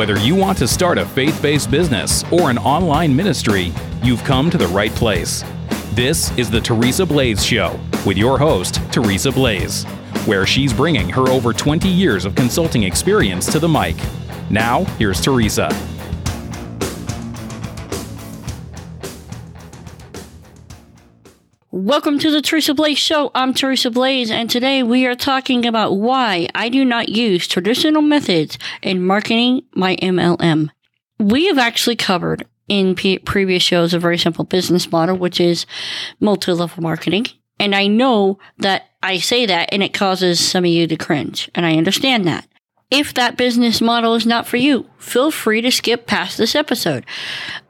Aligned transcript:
Whether 0.00 0.18
you 0.18 0.34
want 0.34 0.56
to 0.56 0.66
start 0.66 0.96
a 0.96 1.04
faith 1.04 1.42
based 1.42 1.70
business 1.70 2.24
or 2.32 2.48
an 2.48 2.56
online 2.56 3.14
ministry, 3.14 3.70
you've 4.02 4.24
come 4.24 4.48
to 4.48 4.56
the 4.56 4.66
right 4.68 4.90
place. 4.92 5.44
This 5.92 6.34
is 6.38 6.50
the 6.50 6.58
Teresa 6.58 7.04
Blaze 7.04 7.44
Show 7.44 7.78
with 8.06 8.16
your 8.16 8.38
host, 8.38 8.80
Teresa 8.90 9.30
Blaze, 9.30 9.84
where 10.24 10.46
she's 10.46 10.72
bringing 10.72 11.10
her 11.10 11.28
over 11.28 11.52
20 11.52 11.86
years 11.86 12.24
of 12.24 12.34
consulting 12.34 12.84
experience 12.84 13.52
to 13.52 13.58
the 13.58 13.68
mic. 13.68 13.94
Now, 14.48 14.84
here's 14.96 15.20
Teresa. 15.20 15.68
Welcome 21.72 22.18
to 22.18 22.32
the 22.32 22.42
Teresa 22.42 22.74
Blaze 22.74 22.98
Show. 22.98 23.30
I'm 23.32 23.54
Teresa 23.54 23.92
Blaze, 23.92 24.28
and 24.28 24.50
today 24.50 24.82
we 24.82 25.06
are 25.06 25.14
talking 25.14 25.64
about 25.64 25.92
why 25.92 26.48
I 26.52 26.68
do 26.68 26.84
not 26.84 27.10
use 27.10 27.46
traditional 27.46 28.02
methods 28.02 28.58
in 28.82 29.06
marketing 29.06 29.62
my 29.76 29.94
MLM. 30.02 30.70
We 31.20 31.46
have 31.46 31.58
actually 31.58 31.94
covered 31.94 32.44
in 32.66 32.96
p- 32.96 33.20
previous 33.20 33.62
shows 33.62 33.94
a 33.94 34.00
very 34.00 34.18
simple 34.18 34.44
business 34.44 34.90
model, 34.90 35.16
which 35.16 35.38
is 35.38 35.64
multi 36.18 36.50
level 36.50 36.82
marketing. 36.82 37.26
And 37.60 37.72
I 37.72 37.86
know 37.86 38.40
that 38.58 38.86
I 39.00 39.18
say 39.18 39.46
that 39.46 39.68
and 39.70 39.80
it 39.80 39.94
causes 39.94 40.40
some 40.40 40.64
of 40.64 40.70
you 40.70 40.88
to 40.88 40.96
cringe, 40.96 41.48
and 41.54 41.64
I 41.64 41.76
understand 41.76 42.26
that. 42.26 42.48
If 42.90 43.14
that 43.14 43.36
business 43.36 43.80
model 43.80 44.14
is 44.14 44.26
not 44.26 44.48
for 44.48 44.56
you, 44.56 44.90
feel 44.98 45.30
free 45.30 45.60
to 45.60 45.70
skip 45.70 46.06
past 46.06 46.36
this 46.36 46.56
episode. 46.56 47.06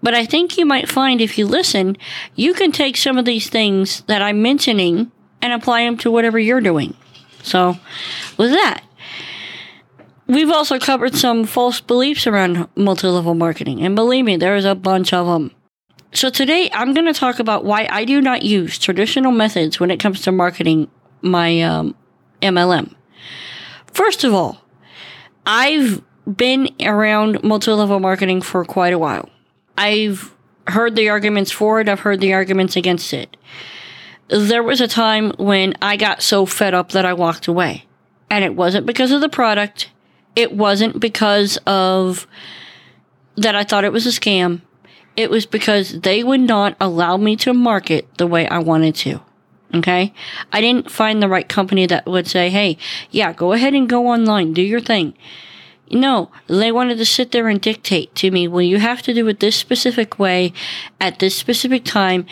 But 0.02 0.14
I 0.14 0.24
think 0.24 0.56
you 0.56 0.64
might 0.64 0.88
find 0.88 1.20
if 1.20 1.36
you 1.36 1.46
listen, 1.46 1.98
you 2.34 2.54
can 2.54 2.72
take 2.72 2.96
some 2.96 3.18
of 3.18 3.26
these 3.26 3.50
things 3.50 4.00
that 4.02 4.22
I'm 4.22 4.40
mentioning 4.40 5.12
and 5.42 5.52
apply 5.52 5.84
them 5.84 5.98
to 5.98 6.10
whatever 6.10 6.38
you're 6.38 6.62
doing. 6.62 6.96
So, 7.42 7.76
with 8.38 8.50
that, 8.50 8.82
we've 10.26 10.50
also 10.50 10.78
covered 10.78 11.14
some 11.14 11.44
false 11.44 11.80
beliefs 11.80 12.26
around 12.26 12.68
multi 12.74 13.06
level 13.06 13.34
marketing. 13.34 13.82
And 13.82 13.94
believe 13.94 14.24
me, 14.24 14.36
there's 14.36 14.64
a 14.64 14.74
bunch 14.74 15.12
of 15.12 15.26
them. 15.26 15.50
So, 16.12 16.30
today 16.30 16.70
I'm 16.72 16.94
going 16.94 17.06
to 17.06 17.18
talk 17.18 17.38
about 17.38 17.64
why 17.64 17.86
I 17.90 18.06
do 18.06 18.22
not 18.22 18.42
use 18.42 18.78
traditional 18.78 19.32
methods 19.32 19.78
when 19.78 19.90
it 19.90 20.00
comes 20.00 20.22
to 20.22 20.32
marketing 20.32 20.90
my 21.22 21.60
um, 21.62 21.94
MLM. 22.42 22.94
First 23.92 24.24
of 24.24 24.32
all, 24.32 24.62
I've 25.46 26.02
been 26.36 26.68
around 26.82 27.42
multi 27.42 27.70
level 27.70 28.00
marketing 28.00 28.42
for 28.42 28.64
quite 28.64 28.92
a 28.92 28.98
while. 28.98 29.28
I've 29.76 30.34
heard 30.66 30.96
the 30.96 31.08
arguments 31.08 31.50
for 31.50 31.80
it, 31.80 31.88
I've 31.88 32.00
heard 32.00 32.20
the 32.20 32.34
arguments 32.34 32.76
against 32.76 33.12
it. 33.12 33.36
There 34.28 34.62
was 34.62 34.80
a 34.80 34.88
time 34.88 35.32
when 35.38 35.74
I 35.82 35.96
got 35.96 36.22
so 36.22 36.46
fed 36.46 36.74
up 36.74 36.92
that 36.92 37.04
I 37.04 37.14
walked 37.14 37.48
away. 37.48 37.86
And 38.30 38.44
it 38.44 38.54
wasn't 38.54 38.86
because 38.86 39.10
of 39.10 39.20
the 39.20 39.28
product, 39.28 39.90
it 40.36 40.52
wasn't 40.52 41.00
because 41.00 41.58
of 41.66 42.26
that 43.36 43.56
I 43.56 43.64
thought 43.64 43.84
it 43.84 43.92
was 43.92 44.06
a 44.06 44.10
scam. 44.10 44.60
It 45.16 45.30
was 45.30 45.46
because 45.46 46.00
they 46.00 46.22
would 46.22 46.40
not 46.40 46.76
allow 46.80 47.16
me 47.16 47.34
to 47.36 47.52
market 47.52 48.06
the 48.18 48.26
way 48.26 48.46
I 48.46 48.58
wanted 48.58 48.94
to. 48.96 49.20
Okay. 49.74 50.12
I 50.52 50.60
didn't 50.60 50.90
find 50.90 51.22
the 51.22 51.28
right 51.28 51.48
company 51.48 51.86
that 51.86 52.06
would 52.06 52.26
say, 52.26 52.50
Hey, 52.50 52.76
yeah, 53.10 53.32
go 53.32 53.52
ahead 53.52 53.74
and 53.74 53.88
go 53.88 54.08
online, 54.08 54.52
do 54.52 54.62
your 54.62 54.80
thing. 54.80 55.14
No, 55.92 56.30
they 56.46 56.70
wanted 56.70 56.98
to 56.98 57.04
sit 57.04 57.32
there 57.32 57.48
and 57.48 57.60
dictate 57.60 58.14
to 58.16 58.30
me, 58.30 58.46
well, 58.46 58.62
you 58.62 58.78
have 58.78 59.02
to 59.02 59.14
do 59.14 59.26
it 59.26 59.40
this 59.40 59.56
specific 59.56 60.18
way 60.18 60.52
at 61.00 61.18
this 61.18 61.36
specific 61.36 61.84
time. 61.84 62.26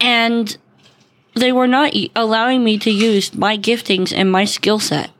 And 0.00 0.56
they 1.34 1.52
were 1.52 1.66
not 1.66 1.92
allowing 2.14 2.62
me 2.62 2.78
to 2.78 2.90
use 2.90 3.34
my 3.34 3.58
giftings 3.58 4.12
and 4.16 4.30
my 4.30 4.44
skill 4.44 4.78
set. 4.78 5.10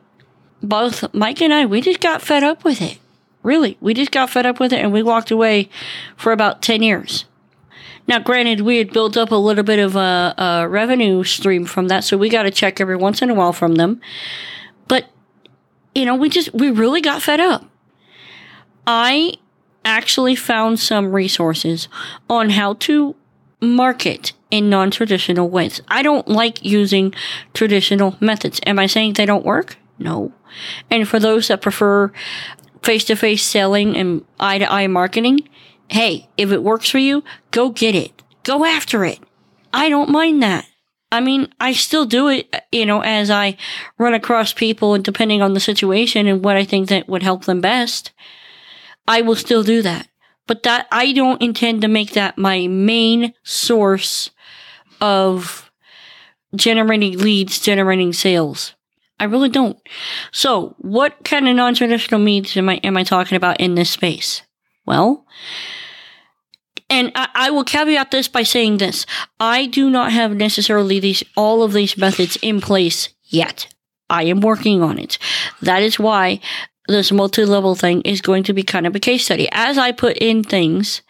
Both 0.63 1.13
Mike 1.13 1.41
and 1.41 1.53
I, 1.53 1.65
we 1.65 1.81
just 1.81 1.99
got 1.99 2.21
fed 2.21 2.43
up 2.43 2.63
with 2.63 2.81
it. 2.81 2.99
Really, 3.43 3.77
we 3.79 3.93
just 3.93 4.11
got 4.11 4.29
fed 4.29 4.45
up 4.45 4.59
with 4.59 4.73
it 4.73 4.79
and 4.79 4.91
we 4.91 5.03
walked 5.03 5.29
away 5.29 5.69
for 6.15 6.31
about 6.31 6.61
10 6.61 6.81
years. 6.81 7.25
Now, 8.07 8.19
granted, 8.19 8.61
we 8.61 8.77
had 8.77 8.93
built 8.93 9.17
up 9.17 9.31
a 9.31 9.35
little 9.35 9.63
bit 9.63 9.79
of 9.79 9.95
a, 9.95 10.33
a 10.37 10.67
revenue 10.69 11.23
stream 11.23 11.65
from 11.65 11.89
that, 11.89 12.03
so 12.03 12.17
we 12.17 12.29
got 12.29 12.45
a 12.45 12.51
check 12.51 12.79
every 12.79 12.95
once 12.95 13.21
in 13.21 13.29
a 13.29 13.33
while 13.33 13.53
from 13.53 13.75
them. 13.75 13.99
But, 14.87 15.09
you 15.93 16.05
know, 16.05 16.15
we 16.15 16.29
just, 16.29 16.53
we 16.53 16.69
really 16.69 17.01
got 17.01 17.21
fed 17.21 17.41
up. 17.41 17.65
I 18.85 19.33
actually 19.83 20.35
found 20.35 20.79
some 20.79 21.11
resources 21.11 21.89
on 22.29 22.51
how 22.51 22.73
to 22.75 23.15
market 23.61 24.33
in 24.51 24.69
non 24.69 24.91
traditional 24.91 25.49
ways. 25.49 25.81
I 25.89 26.01
don't 26.01 26.27
like 26.27 26.63
using 26.63 27.13
traditional 27.53 28.15
methods. 28.19 28.61
Am 28.65 28.79
I 28.79 28.87
saying 28.87 29.13
they 29.13 29.25
don't 29.25 29.45
work? 29.45 29.77
No. 29.99 30.31
And 30.89 31.07
for 31.07 31.19
those 31.19 31.47
that 31.49 31.61
prefer 31.61 32.11
face 32.83 33.03
to 33.05 33.15
face 33.15 33.43
selling 33.43 33.97
and 33.97 34.23
eye 34.39 34.59
to 34.59 34.71
eye 34.71 34.87
marketing, 34.87 35.47
hey, 35.89 36.29
if 36.37 36.51
it 36.51 36.63
works 36.63 36.89
for 36.89 36.99
you, 36.99 37.23
go 37.51 37.69
get 37.69 37.95
it. 37.95 38.23
Go 38.43 38.65
after 38.65 39.05
it. 39.05 39.19
I 39.73 39.89
don't 39.89 40.09
mind 40.09 40.41
that. 40.43 40.65
I 41.11 41.21
mean, 41.21 41.53
I 41.59 41.73
still 41.73 42.05
do 42.05 42.27
it, 42.27 42.53
you 42.71 42.85
know, 42.85 43.01
as 43.01 43.29
I 43.29 43.57
run 43.97 44.13
across 44.13 44.51
people 44.51 44.93
and 44.93 45.03
depending 45.03 45.41
on 45.41 45.53
the 45.53 45.59
situation 45.59 46.27
and 46.27 46.43
what 46.43 46.57
I 46.57 46.65
think 46.65 46.89
that 46.89 47.07
would 47.07 47.23
help 47.23 47.45
them 47.45 47.61
best, 47.61 48.11
I 49.07 49.21
will 49.21 49.35
still 49.35 49.63
do 49.63 49.81
that. 49.83 50.09
But 50.47 50.63
that, 50.63 50.87
I 50.91 51.13
don't 51.13 51.41
intend 51.41 51.81
to 51.81 51.87
make 51.87 52.11
that 52.11 52.37
my 52.37 52.67
main 52.67 53.33
source 53.43 54.31
of 54.99 55.69
generating 56.55 57.17
leads, 57.19 57.59
generating 57.59 58.11
sales. 58.13 58.73
I 59.19 59.25
really 59.25 59.49
don't. 59.49 59.77
So, 60.31 60.75
what 60.77 61.23
kind 61.23 61.47
of 61.47 61.55
non-traditional 61.55 62.21
means 62.21 62.55
am 62.55 62.69
I 62.69 62.75
am 62.83 62.97
I 62.97 63.03
talking 63.03 63.35
about 63.35 63.59
in 63.59 63.75
this 63.75 63.89
space? 63.89 64.43
Well, 64.87 65.25
and 66.89 67.11
I, 67.13 67.27
I, 67.35 67.51
will 67.51 67.65
caveat 67.65 68.11
this 68.11 68.29
by 68.29 68.43
saying 68.43 68.77
this. 68.77 69.05
I 69.39 69.65
do 69.65 69.89
not 69.89 70.13
have 70.13 70.33
necessarily 70.33 70.99
these, 70.99 71.23
all 71.35 71.61
of 71.61 71.73
these 71.73 71.97
methods 71.97 72.37
in 72.41 72.61
place 72.61 73.09
yet. 73.25 73.67
I 74.09 74.23
am 74.23 74.39
working 74.39 74.81
on 74.81 74.97
it. 74.97 75.17
That 75.61 75.83
is 75.83 75.99
why 75.99 76.39
this 76.87 77.11
multi-level 77.11 77.75
thing 77.75 78.01
is 78.03 78.21
going 78.21 78.43
to 78.43 78.53
be 78.53 78.63
kind 78.63 78.87
of 78.87 78.95
a 78.95 78.99
case 78.99 79.25
study. 79.25 79.49
As 79.51 79.77
I 79.77 79.91
put 79.91 80.17
in 80.17 80.43
things, 80.43 81.01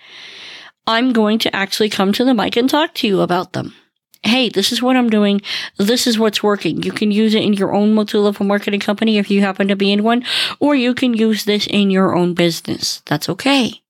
I'm 0.88 1.13
going 1.13 1.38
to 1.39 1.55
actually 1.55 1.89
come 1.89 2.11
to 2.13 2.25
the 2.25 2.33
mic 2.33 2.57
and 2.57 2.67
talk 2.67 2.95
to 2.95 3.07
you 3.07 3.21
about 3.21 3.53
them. 3.53 3.75
Hey, 4.23 4.50
this 4.50 4.72
is 4.72 4.81
what 4.81 4.95
I'm 4.95 5.09
doing. 5.09 5.41
This 5.78 6.07
is 6.07 6.19
what's 6.19 6.44
working. 6.44 6.83
You 6.83 6.91
can 6.91 7.11
use 7.11 7.35
it 7.35 7.44
in 7.44 7.53
your 7.53 7.73
own 7.73 7.94
multi-level 7.94 8.45
marketing 8.45 8.79
company 8.79 9.17
if 9.17 9.29
you 9.29 9.41
happen 9.41 9.67
to 9.67 9.75
be 9.75 9.91
in 9.91 10.03
one, 10.03 10.23
or 10.59 10.75
you 10.75 10.94
can 10.94 11.13
use 11.13 11.45
this 11.45 11.67
in 11.67 11.89
your 11.91 12.16
own 12.16 12.33
business. 12.33 13.01
That's 13.06 13.29
okay. 13.29 13.81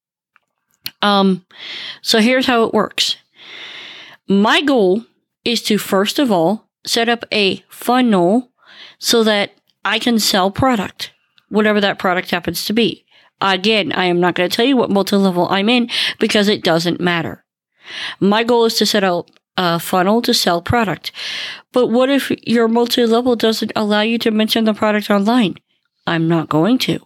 Um, 1.02 1.46
so 2.02 2.20
here's 2.20 2.46
how 2.46 2.64
it 2.64 2.74
works. 2.74 3.18
My 4.28 4.62
goal 4.62 5.06
is 5.46 5.62
to 5.64 5.78
first 5.78 6.20
of 6.20 6.32
all 6.32 6.68
set 6.86 7.08
up 7.08 7.26
a 7.32 7.64
funnel 7.70 8.52
so 9.00 9.24
that 9.24 9.52
I 9.86 10.00
can 10.00 10.20
sell 10.20 10.52
product, 10.52 11.12
whatever 11.50 11.80
that 11.82 12.00
product 12.00 12.32
happens 12.32 12.66
to 12.66 12.74
be. 12.74 13.06
Again, 13.40 13.92
I 13.92 14.06
am 14.06 14.20
not 14.20 14.36
going 14.36 14.50
to 14.50 14.56
tell 14.56 14.66
you 14.66 14.76
what 14.76 14.90
multi-level 14.90 15.48
I'm 15.50 15.70
in 15.70 15.90
because 16.20 16.48
it 16.48 16.64
doesn't 16.64 17.00
matter. 17.00 17.46
My 18.20 18.44
goal 18.44 18.66
is 18.66 18.76
to 18.76 18.86
set 18.86 19.04
up 19.04 19.30
a 19.58 19.80
funnel 19.80 20.22
to 20.22 20.34
sell 20.34 20.62
product. 20.62 21.12
But 21.74 21.88
what 21.88 22.10
if 22.10 22.32
your 22.48 22.68
multi-level 22.68 23.36
doesn't 23.36 23.72
allow 23.76 24.02
you 24.02 24.18
to 24.20 24.32
mention 24.32 24.66
the 24.66 24.74
product 24.74 25.10
online? 25.10 25.56
I'm 26.06 26.28
not 26.28 26.48
going 26.48 26.78
to. 26.80 27.00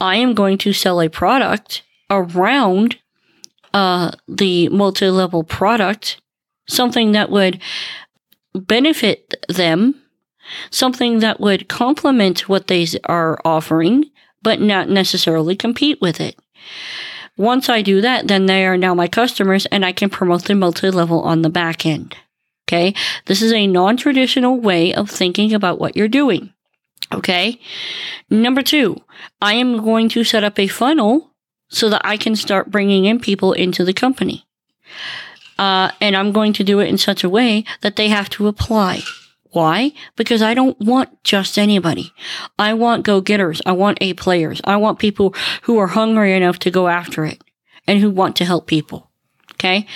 I 0.00 0.16
am 0.16 0.34
going 0.34 0.58
to 0.58 0.72
sell 0.72 1.00
a 1.00 1.10
product 1.10 1.82
around 2.08 2.98
uh, 3.74 4.12
the 4.28 4.68
multi 4.68 5.10
level 5.10 5.44
product, 5.44 6.20
something 6.68 7.12
that 7.12 7.30
would 7.30 7.60
benefit 8.54 9.34
them, 9.48 10.00
something 10.70 11.20
that 11.20 11.40
would 11.40 11.68
complement 11.68 12.48
what 12.48 12.66
they 12.68 12.86
are 13.04 13.40
offering, 13.44 14.10
but 14.42 14.60
not 14.60 14.88
necessarily 14.88 15.56
compete 15.56 16.00
with 16.00 16.20
it. 16.20 16.38
Once 17.36 17.68
I 17.68 17.82
do 17.82 18.00
that, 18.00 18.28
then 18.28 18.46
they 18.46 18.66
are 18.66 18.76
now 18.76 18.94
my 18.94 19.08
customers 19.08 19.66
and 19.66 19.84
I 19.84 19.92
can 19.92 20.10
promote 20.10 20.44
the 20.44 20.54
multi 20.54 20.90
level 20.90 21.20
on 21.22 21.42
the 21.42 21.50
back 21.50 21.86
end. 21.86 22.16
Okay. 22.68 22.94
This 23.26 23.42
is 23.42 23.52
a 23.52 23.66
non 23.66 23.96
traditional 23.96 24.58
way 24.58 24.94
of 24.94 25.10
thinking 25.10 25.52
about 25.52 25.78
what 25.78 25.96
you're 25.96 26.08
doing. 26.08 26.52
Okay. 27.12 27.60
Number 28.30 28.62
two, 28.62 29.02
I 29.40 29.54
am 29.54 29.82
going 29.82 30.08
to 30.10 30.24
set 30.24 30.44
up 30.44 30.58
a 30.58 30.66
funnel 30.66 31.30
so 31.68 31.88
that 31.90 32.02
I 32.04 32.16
can 32.16 32.36
start 32.36 32.70
bringing 32.70 33.04
in 33.04 33.18
people 33.18 33.52
into 33.52 33.84
the 33.84 33.92
company. 33.92 34.46
Uh, 35.58 35.90
and 36.00 36.16
I'm 36.16 36.32
going 36.32 36.52
to 36.54 36.64
do 36.64 36.80
it 36.80 36.88
in 36.88 36.98
such 36.98 37.24
a 37.24 37.28
way 37.28 37.64
that 37.82 37.96
they 37.96 38.08
have 38.08 38.28
to 38.30 38.46
apply. 38.46 39.02
Why? 39.52 39.92
Because 40.16 40.42
I 40.42 40.54
don't 40.54 40.78
want 40.80 41.22
just 41.24 41.58
anybody. 41.58 42.12
I 42.58 42.74
want 42.74 43.04
go 43.04 43.20
getters. 43.20 43.60
I 43.66 43.72
want 43.72 43.98
A 44.00 44.14
players. 44.14 44.60
I 44.64 44.76
want 44.76 44.98
people 44.98 45.34
who 45.62 45.78
are 45.78 45.88
hungry 45.88 46.34
enough 46.34 46.58
to 46.60 46.70
go 46.70 46.88
after 46.88 47.24
it 47.24 47.42
and 47.86 48.00
who 48.00 48.10
want 48.10 48.36
to 48.36 48.44
help 48.44 48.66
people. 48.66 49.10
Okay. 49.54 49.86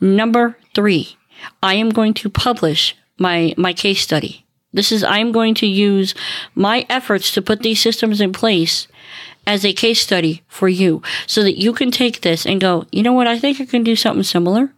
Number 0.00 0.56
three, 0.74 1.16
I 1.62 1.74
am 1.74 1.90
going 1.90 2.14
to 2.14 2.28
publish 2.28 2.96
my, 3.18 3.54
my 3.56 3.72
case 3.72 4.02
study. 4.02 4.46
This 4.72 4.92
is, 4.92 5.02
I'm 5.02 5.32
going 5.32 5.54
to 5.56 5.66
use 5.66 6.14
my 6.54 6.84
efforts 6.90 7.32
to 7.32 7.42
put 7.42 7.62
these 7.62 7.80
systems 7.80 8.20
in 8.20 8.32
place 8.32 8.86
as 9.46 9.64
a 9.64 9.72
case 9.72 10.00
study 10.02 10.42
for 10.48 10.68
you 10.68 11.02
so 11.26 11.42
that 11.42 11.58
you 11.58 11.72
can 11.72 11.90
take 11.90 12.20
this 12.20 12.44
and 12.44 12.60
go, 12.60 12.84
you 12.90 13.02
know 13.02 13.12
what? 13.12 13.26
I 13.26 13.38
think 13.38 13.60
I 13.60 13.64
can 13.64 13.84
do 13.84 13.96
something 13.96 14.24
similar. 14.24 14.74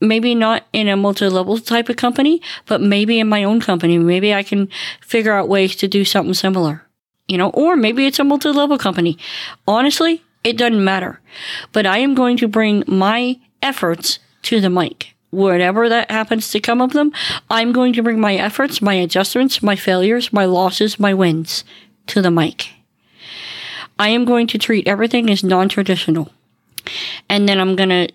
Maybe 0.00 0.34
not 0.34 0.64
in 0.72 0.88
a 0.88 0.96
multi 0.96 1.28
level 1.28 1.58
type 1.58 1.88
of 1.88 1.96
company, 1.96 2.40
but 2.66 2.80
maybe 2.80 3.20
in 3.20 3.28
my 3.28 3.44
own 3.44 3.60
company. 3.60 3.98
Maybe 3.98 4.34
I 4.34 4.42
can 4.42 4.68
figure 5.00 5.32
out 5.32 5.48
ways 5.48 5.76
to 5.76 5.88
do 5.88 6.04
something 6.04 6.34
similar, 6.34 6.86
you 7.28 7.36
know, 7.36 7.50
or 7.50 7.76
maybe 7.76 8.06
it's 8.06 8.18
a 8.18 8.24
multi 8.24 8.48
level 8.48 8.78
company. 8.78 9.18
Honestly, 9.66 10.22
it 10.42 10.56
doesn't 10.56 10.82
matter. 10.82 11.20
But 11.72 11.86
I 11.86 11.98
am 11.98 12.14
going 12.14 12.36
to 12.38 12.48
bring 12.48 12.84
my 12.86 13.38
efforts 13.62 14.18
to 14.42 14.60
the 14.60 14.70
mic. 14.70 15.14
Whatever 15.30 15.88
that 15.88 16.10
happens 16.10 16.50
to 16.50 16.60
come 16.60 16.80
of 16.80 16.92
them, 16.92 17.12
I'm 17.48 17.72
going 17.72 17.92
to 17.92 18.02
bring 18.02 18.20
my 18.20 18.34
efforts, 18.34 18.82
my 18.82 18.94
adjustments, 18.94 19.62
my 19.62 19.76
failures, 19.76 20.32
my 20.32 20.44
losses, 20.44 20.98
my 20.98 21.14
wins 21.14 21.62
to 22.08 22.20
the 22.20 22.30
mic. 22.32 22.70
I 23.98 24.08
am 24.08 24.24
going 24.24 24.46
to 24.48 24.58
treat 24.58 24.88
everything 24.88 25.30
as 25.30 25.44
non 25.44 25.68
traditional. 25.68 26.32
And 27.28 27.48
then 27.48 27.60
I'm 27.60 27.76
going 27.76 27.90
to 27.90 28.08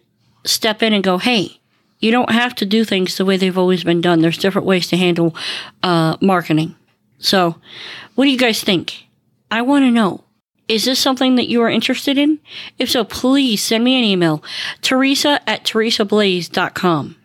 step 0.44 0.84
in 0.84 0.94
and 0.94 1.04
go, 1.04 1.18
hey, 1.20 1.62
you 2.00 2.12
don't 2.12 2.32
have 2.32 2.56
to 2.56 2.66
do 2.66 2.84
things 2.84 3.18
the 3.18 3.26
way 3.26 3.38
they've 3.38 3.58
always 3.58 3.84
been 3.84 4.02
done. 4.02 4.22
There's 4.22 4.38
different 4.38 4.68
ways 4.68 4.88
to 4.88 4.98
handle 4.98 5.36
uh, 5.84 6.18
marketing. 6.22 6.76
So, 7.18 7.56
what 8.16 8.26
do 8.26 8.32
you 8.32 8.38
guys 8.38 8.62
think? 8.64 9.06
I 9.50 9.62
want 9.62 9.84
to 9.84 9.92
know. 9.92 10.24
Is 10.68 10.86
this 10.86 11.00
something 11.00 11.36
that 11.36 11.48
you 11.48 11.62
are 11.62 11.70
interested 11.70 12.18
in? 12.18 12.40
If 12.80 12.90
so, 12.90 13.04
please 13.04 13.62
send 13.62 13.84
me 13.84 13.98
an 13.98 14.04
email, 14.04 14.44
teresa 14.82 15.40
at 15.48 15.64
teresablaze.com. 15.64 17.16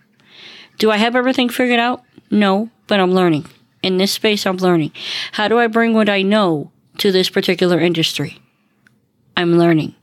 Do 0.78 0.90
I 0.90 0.96
have 0.98 1.16
everything 1.16 1.48
figured 1.48 1.80
out? 1.80 2.02
No, 2.30 2.70
but 2.86 3.00
I'm 3.00 3.12
learning. 3.12 3.46
In 3.82 3.96
this 3.96 4.12
space, 4.12 4.46
I'm 4.46 4.58
learning. 4.58 4.92
How 5.32 5.48
do 5.48 5.58
I 5.58 5.66
bring 5.68 5.94
what 5.94 6.10
I 6.10 6.20
know 6.20 6.70
to 6.98 7.10
this 7.10 7.30
particular 7.30 7.80
industry? 7.80 8.38
I'm 9.36 9.58
learning. 9.58 9.94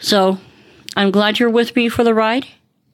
So, 0.00 0.38
I'm 0.96 1.12
glad 1.12 1.38
you're 1.38 1.50
with 1.50 1.76
me 1.76 1.88
for 1.88 2.02
the 2.02 2.14
ride. 2.14 2.46